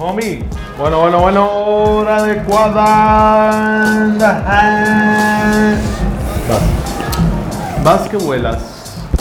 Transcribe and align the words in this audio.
Homie, 0.00 0.44
bueno, 0.78 1.00
bueno, 1.00 1.20
bueno, 1.20 1.50
hora 1.50 2.18
adecuada. 2.18 2.84
Vas. 7.82 8.08
Que 8.08 8.16
vuelas. 8.16 8.67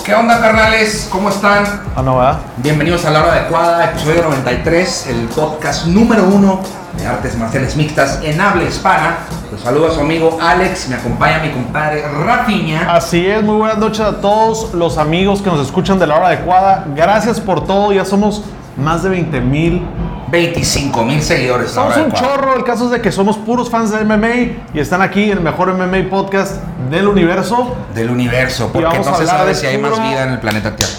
¿Qué 0.07 0.15
onda, 0.15 0.39
carnales? 0.39 1.09
¿Cómo 1.11 1.27
están? 1.27 1.65
Ah, 1.93 2.01
no, 2.01 2.15
¿verdad? 2.15 2.39
Bienvenidos 2.55 3.03
a 3.03 3.09
La 3.09 3.23
Hora 3.23 3.33
Adecuada, 3.33 3.89
episodio 3.91 4.23
93, 4.23 5.07
el 5.07 5.27
podcast 5.27 5.85
número 5.87 6.23
uno 6.23 6.61
de 6.97 7.05
artes 7.05 7.37
marciales 7.37 7.75
mixtas 7.75 8.21
en 8.23 8.39
habla 8.39 8.63
hispana. 8.63 9.17
Los 9.51 9.59
saludo 9.59 9.87
a 9.87 9.91
su 9.91 9.99
amigo 9.99 10.37
Alex, 10.41 10.87
me 10.87 10.95
acompaña 10.95 11.39
mi 11.39 11.51
compadre 11.51 12.05
Rafiña. 12.23 12.89
Así 12.89 13.27
es, 13.27 13.43
muy 13.43 13.57
buenas 13.57 13.79
noches 13.79 13.99
a 13.99 14.21
todos 14.21 14.73
los 14.73 14.97
amigos 14.97 15.41
que 15.41 15.49
nos 15.49 15.59
escuchan 15.59 15.99
de 15.99 16.07
la 16.07 16.15
hora 16.15 16.27
adecuada. 16.27 16.85
Gracias 16.95 17.41
por 17.41 17.67
todo, 17.67 17.91
ya 17.91 18.05
somos 18.05 18.45
más 18.77 19.03
de 19.03 19.09
20 19.09 19.41
mil. 19.41 19.85
25 20.29 21.05
mil 21.05 21.21
seguidores. 21.21 21.71
Somos 21.71 21.95
un 21.97 22.11
chorro, 22.11 22.55
el 22.55 22.63
caso 22.63 22.85
es 22.85 22.91
de 22.91 23.01
que 23.01 23.11
somos 23.11 23.37
puros 23.37 23.69
fans 23.69 23.91
de 23.91 24.03
MMA 24.03 24.73
y 24.73 24.79
están 24.79 25.01
aquí 25.01 25.25
en 25.25 25.37
el 25.37 25.41
mejor 25.41 25.73
MMA 25.73 26.09
podcast 26.09 26.61
del 26.89 27.07
universo. 27.07 27.75
Del 27.93 28.09
universo, 28.09 28.69
porque 28.73 28.99
no 28.99 29.15
se 29.15 29.25
sabe 29.25 29.55
si 29.55 29.65
hay 29.65 29.77
más 29.77 29.93
vida 29.93 30.23
en 30.23 30.29
el 30.31 30.39
planeta 30.39 30.75
Tierra. 30.75 30.93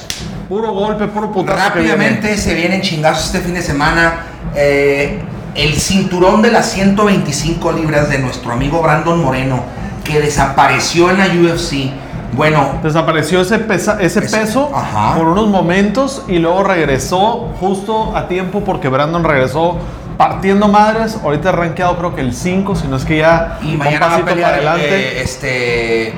Puro 0.48 0.72
golpe, 0.72 1.06
puro 1.08 1.30
putazo 1.30 1.74
viene. 1.74 1.90
Rápidamente 1.90 2.36
se 2.38 2.54
vienen 2.54 2.80
chingazos 2.80 3.26
este 3.26 3.40
fin 3.40 3.54
de 3.54 3.62
semana. 3.62 4.20
Eh, 4.54 5.20
el 5.54 5.74
cinturón 5.74 6.40
de 6.40 6.50
las 6.50 6.70
125 6.70 7.72
libras 7.72 8.08
de 8.08 8.18
nuestro 8.18 8.52
amigo 8.52 8.80
Brandon 8.80 9.20
Moreno, 9.22 9.62
que 10.04 10.20
desapareció 10.20 11.10
en 11.10 11.18
la 11.18 11.26
UFC. 11.26 11.90
Bueno, 12.32 12.78
Desapareció 12.82 13.40
ese, 13.40 13.58
pesa- 13.58 13.98
ese 14.00 14.20
peso 14.22 14.70
ajá. 14.74 15.14
por 15.16 15.28
unos 15.28 15.48
momentos 15.48 16.22
y 16.28 16.38
luego 16.38 16.62
regresó 16.62 17.48
justo 17.58 18.14
a 18.16 18.28
tiempo 18.28 18.60
porque 18.64 18.88
Brandon 18.88 19.24
regresó 19.24 19.78
partiendo 20.16 20.68
madres. 20.68 21.18
Ahorita 21.24 21.52
rankeado 21.52 21.96
creo 21.96 22.14
que 22.14 22.20
el 22.20 22.34
5, 22.34 22.76
si 22.76 22.86
no 22.86 22.96
es 22.96 23.04
que 23.04 23.18
ya 23.18 23.58
y 23.62 23.72
un 23.72 23.78
mañana 23.78 24.06
va 24.08 24.16
a 24.16 24.24
pelear, 24.24 24.52
adelante. 24.54 24.88
eh, 25.18 25.22
este, 25.22 26.14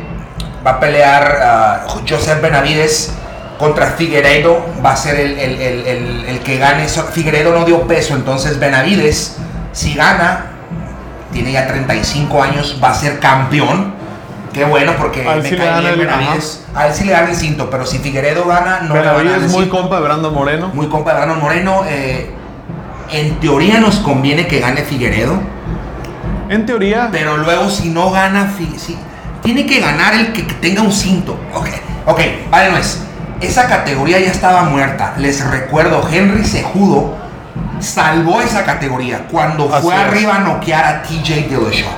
va 0.66 0.72
a 0.72 0.80
pelear 0.80 1.38
ah, 1.42 1.80
Joseph 2.08 2.42
Benavides 2.42 3.14
contra 3.58 3.86
Figueiredo. 3.86 4.58
Va 4.84 4.92
a 4.92 4.96
ser 4.96 5.18
el, 5.20 5.38
el- 5.38 5.60
el- 5.60 6.24
el- 6.26 6.38
que 6.40 6.58
gane. 6.58 6.88
Figueiredo 6.88 7.52
no 7.56 7.64
dio 7.64 7.82
peso, 7.86 8.14
entonces 8.14 8.58
Benavides, 8.58 9.36
si 9.72 9.94
gana, 9.94 10.46
tiene 11.32 11.52
ya 11.52 11.66
35 11.68 12.42
años, 12.42 12.78
va 12.82 12.90
a 12.90 12.94
ser 12.94 13.20
campeón. 13.20 13.99
Qué 14.52 14.64
bueno, 14.64 14.92
porque 14.98 15.26
A 15.28 15.34
él 15.34 15.42
me 15.42 15.56
cae 15.56 15.80
bien 15.80 15.92
el- 15.92 15.98
Benavides. 16.00 16.64
A 16.74 16.86
él 16.88 16.94
sí 16.94 17.04
le 17.04 17.12
dan 17.12 17.28
el 17.28 17.36
cinto, 17.36 17.70
pero 17.70 17.86
si 17.86 17.98
Figueiredo 17.98 18.46
gana, 18.46 18.80
no 18.80 18.94
le 18.94 19.00
van 19.00 19.08
a 19.08 19.12
Benavides 19.18 19.44
es 19.44 19.52
muy 19.52 19.62
cinto. 19.64 19.76
compa 19.78 19.96
de 19.96 20.02
Brandon 20.02 20.34
Moreno. 20.34 20.70
Muy 20.74 20.88
compa 20.88 21.10
de 21.12 21.16
Brandon 21.18 21.40
Moreno. 21.40 21.82
eh, 21.86 22.30
en 23.12 23.40
teoría 23.40 23.80
nos 23.80 23.96
conviene 24.00 24.46
que 24.46 24.60
gane 24.60 24.82
Figueiredo. 24.82 25.38
En 26.48 26.66
teoría, 26.66 27.08
Pero 27.12 27.36
luego 27.36 27.68
si 27.70 27.88
no 27.90 28.10
gana, 28.10 28.52
si- 28.56 28.96
tiene 29.42 29.66
que 29.66 29.80
ganar 29.80 30.14
el 30.14 30.32
que, 30.32 30.46
que 30.46 30.54
tenga 30.54 30.82
un 30.82 30.92
cinto. 30.92 31.38
Ok, 31.54 31.68
ok, 32.06 32.20
vale, 32.50 32.70
no 32.72 32.76
es. 32.76 33.02
Esa 33.40 33.68
categoría 33.68 34.18
ya 34.20 34.30
estaba 34.30 34.64
muerta. 34.64 35.14
Les 35.16 35.44
recuerdo, 35.48 36.06
Henry 36.12 36.44
Sejudo 36.44 37.16
salvó 37.78 38.42
esa 38.42 38.64
categoría 38.64 39.26
cuando 39.30 39.72
Así 39.72 39.82
fue 39.82 39.94
es. 39.94 40.00
arriba 40.00 40.36
a 40.36 40.38
noquear 40.40 40.84
a 40.84 41.02
TJ 41.02 41.46
Dillashaw. 41.48 41.90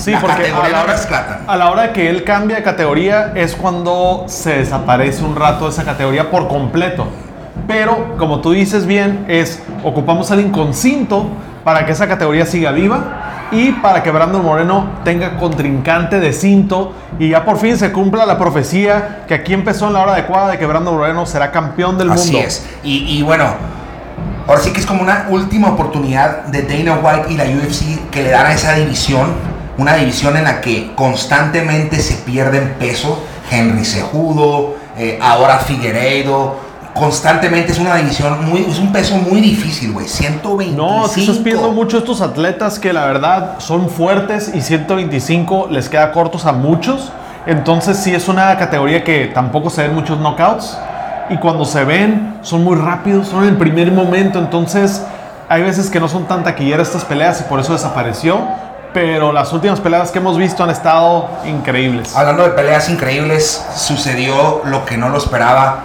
Sí, 0.00 0.12
la 0.12 0.20
porque 0.20 0.50
a 0.50 0.68
la, 0.68 0.82
hora, 0.82 0.92
rescatan. 0.92 1.40
a 1.46 1.56
la 1.56 1.70
hora 1.70 1.92
que 1.92 2.08
él 2.08 2.24
cambia 2.24 2.56
de 2.56 2.62
categoría 2.62 3.32
es 3.34 3.54
cuando 3.54 4.24
se 4.26 4.58
desaparece 4.58 5.22
un 5.24 5.36
rato 5.36 5.68
esa 5.68 5.84
categoría 5.84 6.30
por 6.30 6.48
completo. 6.48 7.06
Pero, 7.66 8.16
como 8.16 8.40
tú 8.40 8.52
dices 8.52 8.86
bien, 8.86 9.26
es 9.28 9.62
ocupamos 9.84 10.30
al 10.30 10.40
inconcinto 10.40 11.26
para 11.62 11.84
que 11.86 11.92
esa 11.92 12.08
categoría 12.08 12.46
siga 12.46 12.72
viva 12.72 13.48
y 13.52 13.72
para 13.72 14.02
que 14.02 14.10
Brandon 14.10 14.42
Moreno 14.44 14.88
tenga 15.04 15.36
contrincante 15.36 16.20
de 16.20 16.32
cinto 16.32 16.94
y 17.18 17.30
ya 17.30 17.44
por 17.44 17.58
fin 17.58 17.76
se 17.76 17.92
cumpla 17.92 18.24
la 18.24 18.38
profecía 18.38 19.24
que 19.28 19.34
aquí 19.34 19.52
empezó 19.52 19.88
en 19.88 19.92
la 19.94 20.00
hora 20.00 20.12
adecuada 20.12 20.52
de 20.52 20.58
que 20.58 20.66
Brandon 20.66 20.94
Moreno 20.96 21.26
será 21.26 21.50
campeón 21.50 21.98
del 21.98 22.10
Así 22.12 22.32
mundo. 22.32 22.46
es. 22.48 22.66
Y, 22.82 23.18
y 23.18 23.22
bueno, 23.22 23.44
ahora 24.46 24.60
sí 24.60 24.72
que 24.72 24.80
es 24.80 24.86
como 24.86 25.02
una 25.02 25.26
última 25.28 25.68
oportunidad 25.68 26.44
de 26.44 26.62
Dana 26.62 26.98
White 27.02 27.32
y 27.32 27.36
la 27.36 27.44
UFC 27.44 28.08
que 28.10 28.22
le 28.22 28.30
dan 28.30 28.46
a 28.46 28.52
esa 28.54 28.72
división. 28.74 29.49
Una 29.80 29.94
división 29.94 30.36
en 30.36 30.44
la 30.44 30.60
que 30.60 30.92
constantemente 30.94 32.00
se 32.00 32.16
pierden 32.16 32.74
peso. 32.78 33.18
Henry 33.50 33.82
Cejudo, 33.86 34.74
eh, 34.98 35.18
ahora 35.22 35.56
Figueiredo. 35.56 36.56
Constantemente 36.92 37.72
es 37.72 37.78
una 37.78 37.96
división 37.96 38.44
muy, 38.44 38.66
es 38.68 38.78
un 38.78 38.92
peso 38.92 39.16
muy 39.16 39.40
difícil, 39.40 39.92
güey. 39.92 40.06
125. 40.06 40.76
No, 40.76 41.08
sí 41.08 41.22
estás 41.22 41.72
mucho 41.72 41.96
estos 41.96 42.20
atletas 42.20 42.78
que 42.78 42.92
la 42.92 43.06
verdad 43.06 43.54
son 43.56 43.88
fuertes 43.88 44.50
y 44.54 44.60
125 44.60 45.68
les 45.70 45.88
queda 45.88 46.12
cortos 46.12 46.44
a 46.44 46.52
muchos. 46.52 47.10
Entonces 47.46 47.96
sí 47.96 48.14
es 48.14 48.28
una 48.28 48.58
categoría 48.58 49.02
que 49.02 49.28
tampoco 49.28 49.70
se 49.70 49.84
ven 49.84 49.94
muchos 49.94 50.18
knockouts. 50.18 50.76
Y 51.30 51.38
cuando 51.38 51.64
se 51.64 51.84
ven 51.84 52.34
son 52.42 52.64
muy 52.64 52.76
rápidos, 52.76 53.28
son 53.28 53.44
en 53.44 53.48
el 53.48 53.56
primer 53.56 53.90
momento. 53.92 54.40
Entonces 54.40 55.02
hay 55.48 55.62
veces 55.62 55.88
que 55.88 56.00
no 56.00 56.06
son 56.06 56.26
tan 56.26 56.44
taquilleras 56.44 56.88
estas 56.88 57.06
peleas 57.06 57.40
y 57.40 57.44
por 57.44 57.60
eso 57.60 57.72
desapareció. 57.72 58.46
Pero 58.92 59.32
las 59.32 59.52
últimas 59.52 59.78
peleas 59.78 60.10
que 60.10 60.18
hemos 60.18 60.36
visto 60.36 60.64
han 60.64 60.70
estado 60.70 61.28
increíbles. 61.44 62.16
Hablando 62.16 62.42
de 62.42 62.50
peleas 62.50 62.88
increíbles, 62.88 63.64
sucedió 63.76 64.62
lo 64.64 64.84
que 64.84 64.96
no 64.96 65.08
lo 65.08 65.18
esperaba. 65.18 65.82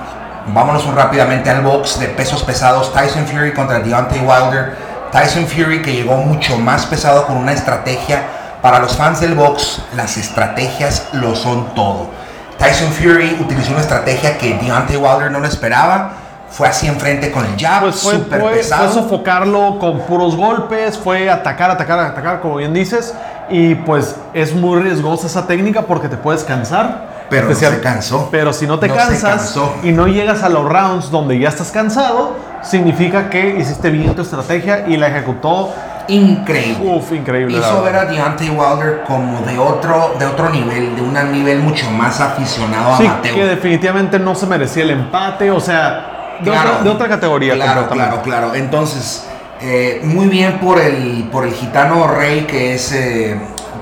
Vámonos 0.48 0.86
rápidamente 0.94 1.52
al 1.52 1.62
box 1.62 2.00
de 2.00 2.08
pesos 2.08 2.44
pesados. 2.44 2.92
Tyson 2.94 3.28
Fury 3.28 3.54
contra 3.54 3.80
Deontay 3.80 4.22
Wilder. 4.22 4.76
Tyson 5.12 5.46
Fury 5.46 5.84
que 5.84 5.94
llegó 5.94 6.18
mucho 6.18 6.58
más 6.58 6.88
pesado 6.88 7.28
con 7.28 7.38
una 7.38 7.54
estrategia. 7.54 8.24
Para 8.64 8.80
los 8.80 8.96
fans 8.96 9.22
del 9.22 9.36
box, 9.36 9.84
las 9.96 10.18
estrategias 10.18 11.10
lo 11.14 11.36
son 11.36 11.76
todo. 11.76 12.10
Tyson 12.58 12.92
Fury 12.92 13.38
utilizó 13.40 13.74
una 13.74 13.82
estrategia 13.82 14.40
que 14.40 14.56
Deontay 14.56 14.98
Wilder 14.98 15.32
no 15.32 15.40
lo 15.40 15.48
esperaba. 15.48 16.12
Fue 16.50 16.68
así 16.68 16.88
enfrente 16.88 17.32
con 17.32 17.44
el 17.46 17.60
jab, 17.60 17.82
Pues 17.82 18.02
fue, 18.02 18.14
súper 18.14 18.40
fue- 18.42 18.52
pesado. 18.54 18.86
fue 18.90 19.02
sofocarlo 19.02 19.78
con 19.80 20.00
puros 20.02 20.36
golpes, 20.38 20.98
fue 20.98 21.30
atacar, 21.30 21.70
atacar, 21.72 22.00
atacar, 22.00 22.40
como 22.42 22.56
bien 22.58 22.74
dices. 22.74 23.14
Y 23.50 23.76
pues 23.76 24.16
es 24.34 24.54
muy 24.56 24.82
riesgosa 24.82 25.28
esa 25.28 25.46
técnica 25.48 25.82
porque 25.84 26.08
te 26.08 26.18
puedes 26.18 26.44
cansar. 26.44 27.14
Pero 27.30 27.46
no 27.48 27.52
Especial- 27.52 27.74
se 27.76 27.82
cansó. 27.82 28.30
Pero 28.32 28.54
si 28.54 28.68
no 28.68 28.80
te 28.80 28.88
No 28.88 28.96
cansas 28.96 29.58
y 29.84 29.92
no 29.92 30.08
llegas 30.08 30.44
a 30.44 30.50
los 30.50 30.64
rounds 30.70 31.10
donde 31.12 31.38
ya 31.40 31.50
estás 31.50 31.72
cansado, 31.72 32.36
significa 32.62 33.30
que 33.30 33.58
hiciste 33.60 33.90
bien 33.90 34.16
tu 34.16 34.22
estrategia 34.22 34.86
y 34.88 34.96
la 34.98 35.08
ejecutó. 35.08 35.74
Increíble. 36.08 36.88
Uf, 36.88 37.12
increíble. 37.14 37.58
Hizo 37.58 37.82
ver 37.82 37.96
a 37.96 38.06
Deontay 38.06 38.50
Wilder 38.52 39.04
como 39.08 39.42
de 39.42 39.58
otro, 39.58 40.14
de 40.20 40.26
otro 40.28 40.50
nivel, 40.52 40.96
de 40.96 41.02
un 41.02 41.32
nivel 41.32 41.60
mucho 41.60 41.90
más 41.90 42.22
aficionado 42.22 42.96
Sí, 42.98 43.08
amateur. 43.08 43.34
que 43.34 43.46
definitivamente 43.46 44.20
no 44.20 44.36
se 44.36 44.46
merecía 44.46 44.84
el 44.84 44.92
empate, 44.92 45.50
o 45.50 45.60
sea, 45.60 46.15
de, 46.40 46.51
Claro. 46.51 46.69
otra, 46.72 46.84
de 46.84 46.90
otra 46.90 47.07
categoría. 47.07 47.53
Claro, 47.56 47.88
claro, 47.90 48.22
claro. 48.22 48.56
Entonces, 48.56 49.25
eh, 49.62 50.01
muy 50.03 50.28
bien 50.28 50.59
por 50.59 50.79
el, 50.79 51.28
por 51.31 51.46
el 51.46 51.53
gitano 51.53 52.07
rey 52.07 52.41
que 52.46 52.75
es 52.75 52.91
eh, 52.91 53.34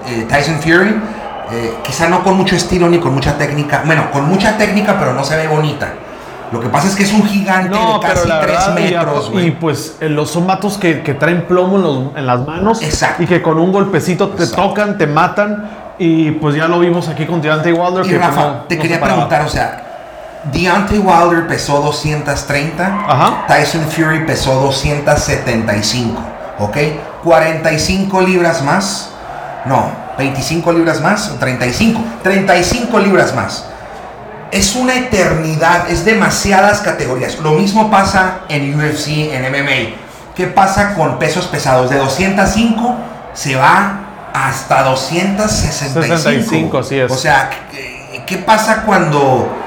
eh, 0.07 0.25
Tyson 0.29 0.55
Fury. 0.59 0.95
Eh, 1.51 1.73
quizá 1.83 2.07
no 2.07 2.23
con 2.23 2.35
mucho 2.37 2.55
estilo 2.55 2.89
ni 2.89 2.99
con 2.99 3.13
mucha 3.13 3.37
técnica. 3.37 3.83
Bueno, 3.85 4.09
con 4.11 4.27
mucha 4.27 4.57
técnica, 4.57 4.95
pero 4.97 5.13
no 5.13 5.23
se 5.23 5.35
ve 5.35 5.47
bonita. 5.47 5.93
Lo 6.51 6.59
que 6.59 6.69
pasa 6.69 6.87
es 6.87 6.95
que 6.95 7.03
es 7.03 7.11
un 7.13 7.23
gigante 7.25 7.69
No, 7.69 7.99
de 7.99 8.07
casi 8.07 8.27
la 8.27 8.39
3 8.41 8.51
verdad, 8.51 8.77
y, 8.77 8.81
metros, 8.83 9.27
y 9.29 9.31
güey. 9.31 9.59
pues 9.59 9.97
eh, 9.99 10.07
los 10.09 10.29
son 10.29 10.45
matos 10.45 10.77
que, 10.77 11.01
que 11.01 11.15
traen 11.15 11.45
plomo 11.47 11.77
en, 11.77 11.81
los- 11.83 12.15
en 12.17 12.25
las 12.27 12.45
manos 12.45 12.81
Exacto. 12.83 13.23
y 13.23 13.25
que 13.27 13.41
con 13.41 13.57
un 13.59 13.71
golpecito 13.71 14.29
te 14.29 14.43
Exacto. 14.43 14.67
tocan, 14.69 14.97
te 14.99 15.07
matan 15.07 15.69
y 15.97 16.31
pues 16.31 16.55
ya 16.55 16.67
lo 16.67 16.79
vimos 16.79 17.07
aquí 17.09 17.25
con 17.25 17.41
Deontay 17.41 17.71
Wilder. 17.73 18.05
Y 18.05 18.09
que 18.09 18.17
Rafa, 18.19 18.33
pues, 18.33 18.45
no- 18.47 18.53
te 18.67 18.75
no 18.75 18.81
quería 18.83 19.01
preguntar, 19.01 19.41
o 19.41 19.49
sea, 19.49 19.92
Deontay 20.51 20.99
Wilder 20.99 21.47
pesó 21.47 21.79
230, 21.81 23.05
Ajá. 23.07 23.45
Tyson 23.47 23.83
Fury 23.89 24.25
pesó 24.25 24.59
275, 24.62 26.21
¿ok? 26.59 26.77
45 27.23 28.21
libras 28.21 28.62
más, 28.62 29.12
no, 29.65 29.89
25 30.18 30.73
libras 30.73 31.01
más, 31.01 31.29
o 31.29 31.35
35, 31.35 32.01
35 32.23 33.00
libras 33.00 33.33
más. 33.33 33.65
Es 34.51 34.75
una 34.75 34.95
eternidad, 34.95 35.89
es 35.89 36.06
demasiadas 36.06 36.81
categorías. 36.81 37.39
Lo 37.39 37.53
mismo 37.53 37.89
pasa 37.89 38.41
en 38.50 38.77
UFC, 38.77 39.33
en 39.33 39.41
MMA. 39.51 39.95
¿Qué 40.35 40.47
pasa 40.47 40.94
con 40.94 41.18
pesos 41.18 41.47
pesados? 41.47 41.89
De 41.89 41.97
205 41.97 42.95
se 43.33 43.56
va 43.56 44.00
hasta 44.33 44.83
265. 44.83 46.01
65, 46.01 46.77
así 46.77 47.00
es. 47.00 47.12
O 47.12 47.15
sea, 47.15 47.50
¿qué, 47.71 48.23
qué 48.27 48.38
pasa 48.38 48.83
cuando 48.85 49.62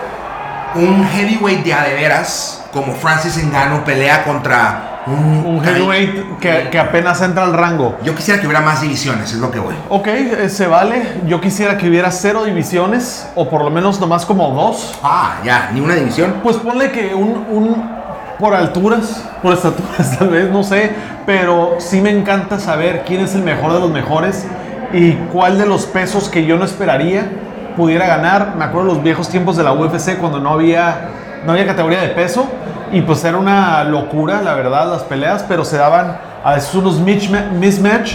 un 0.77 1.07
heavyweight 1.07 1.65
de 1.65 1.73
a 1.73 1.85
de 1.85 1.95
veras, 1.95 2.65
como 2.73 2.95
Francis 2.95 3.43
Ngannou, 3.43 3.85
pelea 3.85 4.25
contra 4.25 4.97
un, 5.07 5.47
Un 5.47 5.65
heavyweight 5.65 6.39
que, 6.41 6.69
que 6.71 6.79
apenas 6.79 7.23
entra 7.23 7.45
al 7.45 7.53
rango. 7.53 7.97
Yo 8.03 8.15
quisiera 8.15 8.41
que 8.41 8.47
hubiera 8.47 8.61
más 8.61 8.81
divisiones, 8.81 9.33
es 9.33 9.39
lo 9.39 9.51
que 9.53 9.61
voy. 9.61 9.75
Ok, 9.89 10.09
eh, 10.09 10.49
se 10.49 10.67
vale. 10.67 11.21
Yo 11.27 11.41
quisiera 11.41 11.79
que 11.79 11.89
hubiera 11.89 12.11
cero 12.11 12.45
divisiones 12.45 13.29
o 13.37 13.49
por 13.49 13.63
lo 13.63 13.71
menos 13.71 14.01
nomás 14.01 14.27
como 14.27 14.51
dos. 14.51 14.99
Ah, 15.03 15.37
ya, 15.45 15.71
ni 15.73 15.81
una 15.81 15.95
división. 15.95 16.41
Pues 16.43 16.57
ponle 16.57 16.91
que 16.91 17.15
un, 17.15 17.47
un 17.51 17.97
Por 18.39 18.55
alturas, 18.55 19.25
por 19.43 19.55
estaturas, 19.55 20.19
tal 20.19 20.29
vez, 20.29 20.51
no 20.51 20.65
sé. 20.65 20.91
Pero 21.25 21.77
sí 21.79 22.01
me 22.01 22.11
encanta 22.11 22.59
saber 22.59 23.05
quién 23.07 23.21
es 23.21 23.35
el 23.37 23.43
mejor 23.43 23.75
de 23.75 23.81
los 23.81 23.91
mejores 23.91 24.45
y 24.93 25.13
cuál 25.33 25.57
de 25.57 25.67
los 25.67 25.87
pesos 25.87 26.29
que 26.29 26.45
yo 26.47 26.57
no 26.57 26.65
esperaría 26.65 27.31
pudiera 27.77 28.07
ganar. 28.07 28.55
Me 28.57 28.65
acuerdo 28.65 28.95
los 28.95 29.03
viejos 29.03 29.29
tiempos 29.29 29.57
de 29.57 29.63
la 29.63 29.73
UFC 29.73 30.19
cuando 30.19 30.41
no 30.41 30.51
había, 30.51 31.09
no 31.45 31.53
había 31.53 31.67
categoría 31.67 32.01
de 32.01 32.09
peso 32.09 32.49
y 32.93 33.03
pues 33.03 33.25
era 33.25 33.37
una 33.37 33.85
locura, 33.85 34.43
la 34.43 34.55
verdad, 34.55 34.91
las 34.91 35.03
peleas, 35.03 35.45
pero 35.47 35.65
se 35.65 35.77
daban 35.77 36.19
a 36.45 36.55
veces 36.55 36.75
unos 36.75 37.01
mismatch 37.01 38.15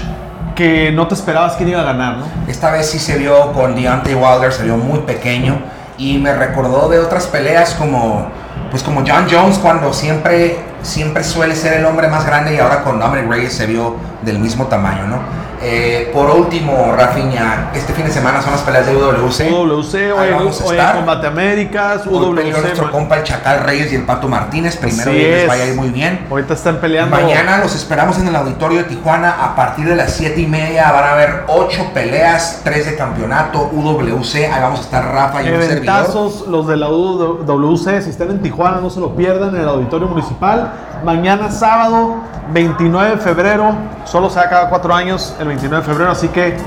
que 0.55 0.91
no 0.91 1.07
te 1.07 1.15
esperabas 1.15 1.55
quién 1.55 1.69
iba 1.69 1.81
a 1.81 1.85
ganar, 1.85 2.17
¿no? 2.17 2.25
Esta 2.47 2.71
vez 2.71 2.89
sí 2.89 2.99
se 2.99 3.17
vio 3.17 3.51
con 3.53 3.75
Deontay 3.75 4.15
Wilder, 4.15 4.51
se 4.51 4.63
vio 4.63 4.77
muy 4.77 4.99
pequeño 4.99 5.59
y 5.97 6.17
me 6.17 6.33
recordó 6.33 6.89
de 6.89 6.99
otras 6.99 7.27
peleas 7.27 7.73
como 7.75 8.27
pues 8.69 8.83
como 8.83 9.03
John 9.05 9.27
Jones 9.29 9.57
cuando 9.59 9.91
siempre 9.91 10.59
siempre 10.81 11.23
suele 11.23 11.55
ser 11.55 11.73
el 11.73 11.85
hombre 11.85 12.07
más 12.07 12.25
grande 12.25 12.55
y 12.55 12.59
ahora 12.59 12.83
con 12.83 12.99
Dominic 12.99 13.29
Reyes 13.29 13.53
se 13.53 13.65
vio 13.65 13.97
del 14.21 14.39
mismo 14.39 14.65
tamaño, 14.67 15.07
¿no? 15.07 15.19
Eh, 15.63 16.09
por 16.11 16.29
último, 16.31 16.91
Rafinha, 16.97 17.71
este 17.75 17.93
fin 17.93 18.05
de 18.05 18.11
semana 18.11 18.41
son 18.41 18.51
las 18.51 18.61
peleas 18.61 18.87
de 18.87 18.95
UWC. 18.95 19.51
UWC, 19.51 19.93
hoy, 20.17 20.31
vamos 20.31 20.59
a 20.59 20.65
estar. 20.65 20.95
Combate 20.95 21.27
Américas, 21.27 22.07
UWC. 22.07 22.51
nuestro 22.61 22.91
compa 22.91 23.17
el 23.17 23.23
Chacal 23.23 23.59
Reyes 23.63 23.93
y 23.93 23.95
el 23.95 24.03
Pato 24.03 24.27
Martínez. 24.27 24.77
Primero 24.77 25.11
les 25.11 25.47
vaya 25.47 25.63
a 25.63 25.67
ir 25.67 25.75
muy 25.75 25.89
bien. 25.89 26.25
Ahorita 26.31 26.55
están 26.55 26.77
peleando. 26.77 27.15
Mañana 27.15 27.59
los 27.59 27.75
esperamos 27.75 28.17
en 28.17 28.27
el 28.27 28.35
auditorio 28.35 28.79
de 28.79 28.83
Tijuana 28.85 29.43
a 29.43 29.55
partir 29.55 29.85
de 29.87 29.95
las 29.95 30.13
7 30.13 30.41
y 30.41 30.47
media. 30.47 30.91
Van 30.91 31.03
a 31.03 31.11
haber 31.11 31.43
8 31.47 31.91
peleas, 31.93 32.61
3 32.63 32.85
de 32.87 32.95
campeonato, 32.95 33.69
UWC. 33.71 34.35
Ahí 34.51 34.61
vamos 34.61 34.79
a 34.79 34.83
estar 34.83 35.13
Rafa 35.13 35.43
y 35.43 35.49
un 35.49 35.61
servidor. 35.61 36.07
los 36.47 36.67
de 36.67 36.77
la 36.77 36.89
UWC. 36.89 38.01
Si 38.01 38.09
están 38.09 38.31
en 38.31 38.41
Tijuana, 38.41 38.81
no 38.81 38.89
se 38.89 38.99
lo 38.99 39.15
pierdan 39.15 39.55
en 39.55 39.61
el 39.61 39.67
auditorio 39.67 40.07
municipal. 40.07 40.73
Mañana 41.03 41.49
sábado 41.49 42.17
29 42.53 43.11
de 43.11 43.17
febrero, 43.17 43.73
solo 44.05 44.29
se 44.29 44.35
da 44.35 44.49
cada 44.49 44.69
cuatro 44.69 44.93
años, 44.93 45.35
el 45.39 45.47
29 45.47 45.83
de 45.83 45.91
febrero, 45.91 46.11
así 46.11 46.27
que 46.27 46.57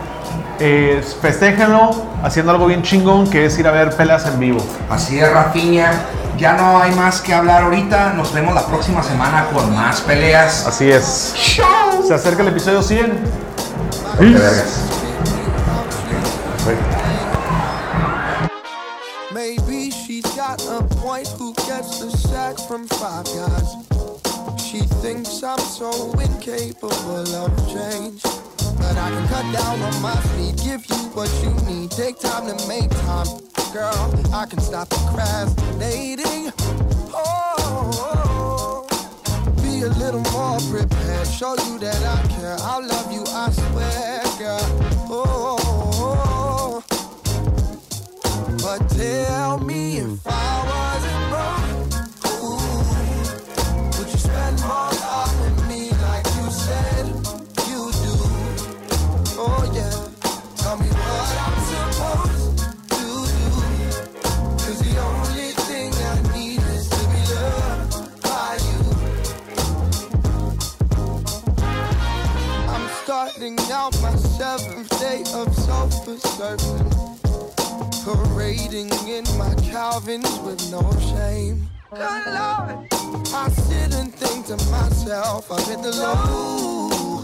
eh, 0.59 1.05
festéjenlo 1.21 1.91
haciendo 2.23 2.53
algo 2.53 2.67
bien 2.67 2.83
chingón 2.83 3.29
que 3.29 3.47
es 3.47 3.59
ir 3.59 3.67
a 3.69 3.71
ver 3.71 3.95
peleas 3.97 4.27
en 4.27 4.39
vivo. 4.41 4.61
Así 4.91 5.19
es, 5.19 5.31
Rafinha. 5.33 5.93
Ya 6.37 6.55
no 6.55 6.83
hay 6.83 6.93
más 6.97 7.21
que 7.21 7.33
hablar 7.33 7.63
ahorita. 7.63 8.13
Nos 8.15 8.33
vemos 8.33 8.55
la 8.55 8.67
próxima 8.67 9.03
semana 9.03 9.47
con 9.53 9.73
más 9.75 10.01
peleas. 10.01 10.67
Así 10.67 10.91
es. 10.91 11.35
Se 12.07 12.15
acerca 12.15 12.43
el 12.43 12.49
episodio 12.49 12.83
100. 12.83 13.13
Maybe 19.33 19.91
she's 19.91 20.25
got 20.37 20.61
a 20.69 20.83
point 20.97 21.29
who 21.39 21.53
gets 21.69 22.01
the 22.01 22.11
sack 22.11 22.59
from 22.69 22.87
five 22.89 23.25
guys. 23.27 24.14
Thinks 25.15 25.45
I'm 25.45 25.61
so 25.61 26.11
incapable 26.19 27.35
of 27.37 27.57
change. 27.73 28.21
But 28.23 28.97
I 28.99 29.11
can 29.11 29.29
cut 29.29 29.47
down 29.53 29.81
on 29.81 30.03
my 30.03 30.17
speed, 30.17 30.57
give 30.57 30.85
you 30.91 30.97
what 31.15 31.31
you 31.41 31.53
need. 31.73 31.93
Take 31.93 32.19
time 32.19 32.49
to 32.49 32.55
make 32.67 32.91
time. 32.91 33.29
Girl, 33.73 34.13
I 34.35 34.45
can 34.47 34.59
stop 34.59 34.91
procrastinating. 34.91 36.53
Oh, 37.15 38.85
be 39.63 39.83
a 39.83 39.89
little 40.03 40.25
more 40.33 40.59
prepared. 40.69 41.29
Show 41.29 41.55
you 41.69 41.79
that 41.79 42.03
I 42.05 42.21
care. 42.35 42.57
I'll 42.63 42.85
love 42.85 43.13
you, 43.13 43.23
I 43.29 43.53
swear, 43.53 44.21
girl. 44.37 44.67
Oh, 45.11 46.83
but 48.65 48.89
tell 48.91 49.61
me 49.61 49.99
if 49.99 50.27
I 50.27 50.65
wasn't 50.67 50.84
surfing. 76.21 76.91
Parading 78.05 78.91
in 79.09 79.25
my 79.39 79.55
Calvins 79.71 80.39
with 80.41 80.71
no 80.71 80.83
shame. 81.01 81.69
Good 81.91 82.27
Lord. 82.27 82.89
I 83.33 83.49
sit 83.49 83.95
and 83.95 84.15
think 84.15 84.47
to 84.47 84.57
myself, 84.71 85.51
I'm 85.51 85.73
in 85.73 85.83
the 85.83 85.93
low. 85.93 87.23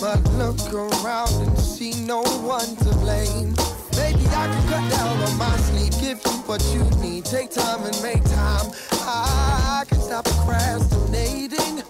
But 0.00 0.22
look 0.34 0.58
around 0.72 1.32
and 1.42 1.58
see 1.58 1.92
no 2.04 2.22
one 2.22 2.76
to 2.76 2.94
blame. 2.98 3.54
Maybe 3.96 4.26
I 4.28 4.46
can 4.46 4.68
cut 4.68 4.90
down 4.90 5.18
on 5.22 5.38
my 5.38 5.56
sleep, 5.56 5.92
give 6.00 6.20
you 6.24 6.38
what 6.46 6.62
you 6.72 6.84
need. 7.02 7.24
Take 7.24 7.50
time 7.50 7.82
and 7.84 8.02
make 8.02 8.22
time. 8.24 8.70
I 9.02 9.84
can 9.88 10.00
stop 10.00 10.24
procrastinating. 10.24 11.82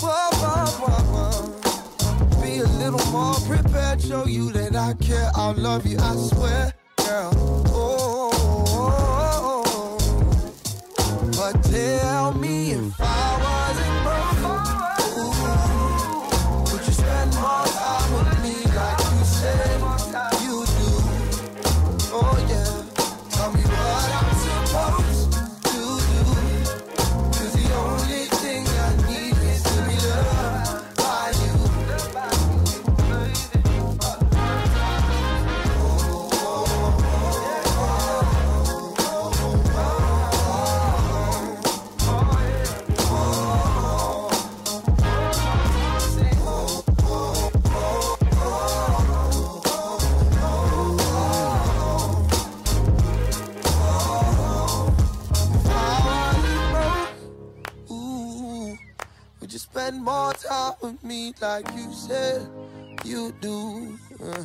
Whoa, 0.00 0.30
whoa, 0.42 0.66
whoa, 0.80 1.37
a 1.37 1.37
little 2.90 3.12
more 3.12 3.34
prepared, 3.40 4.00
show 4.00 4.24
you 4.24 4.50
that 4.52 4.74
I 4.74 4.94
care. 4.94 5.30
I'll 5.34 5.54
love 5.54 5.86
you, 5.86 5.98
I 5.98 6.16
swear, 6.16 6.72
girl. 6.96 7.32
Oh, 7.66 8.30
oh, 8.32 8.64
oh, 8.68 9.64
oh. 9.66 9.98
oh. 10.98 11.30
but 11.36 11.62
tell 11.64 12.17
like 61.40 61.66
you 61.74 61.92
said 61.92 62.48
you 63.04 63.32
do. 63.40 63.98
Uh, 64.22 64.44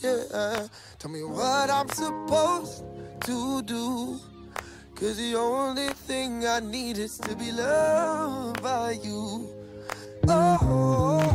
yeah, 0.00 0.66
tell 0.98 1.10
me 1.10 1.22
what 1.22 1.70
I'm 1.70 1.88
supposed 1.88 2.84
to 3.24 3.62
do. 3.62 4.18
Cause 4.94 5.16
the 5.16 5.36
only 5.36 5.88
thing 5.90 6.46
I 6.46 6.60
need 6.60 6.98
is 6.98 7.18
to 7.18 7.34
be 7.36 7.52
loved 7.52 8.62
by 8.62 8.98
you. 9.02 9.48
Oh. 10.26 11.27